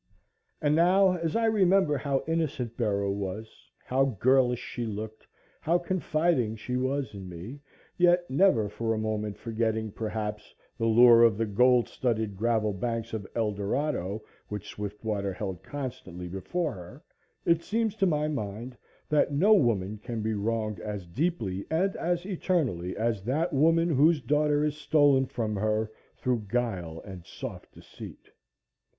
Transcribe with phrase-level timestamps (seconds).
[0.63, 5.27] And now, as I remember how innocent Bera was, how girlish she looked,
[5.59, 7.59] how confiding she was in me,
[7.99, 13.13] yet never for a moment forgetting, perhaps, the lure of the gold studded gravel banks
[13.13, 17.03] of Eldorado which Swiftwater held constantly before her,
[17.45, 18.75] it seems to my mind
[19.07, 24.19] that no woman can be wronged as deeply and as eternally as that woman whose
[24.19, 28.31] daughter is stolen from her through guile and soft deceit.